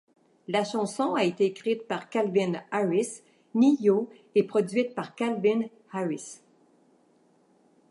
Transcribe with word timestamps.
La 0.47 0.63
chanson 0.63 1.13
a 1.13 1.25
été 1.25 1.45
écrite 1.45 1.87
par 1.87 2.09
Calvin 2.09 2.53
Harris, 2.71 3.21
Ne-Yo 3.53 4.09
et 4.33 4.41
produite 4.41 4.95
par 4.95 5.13
Calvin 5.13 5.65
Harris. 5.91 6.39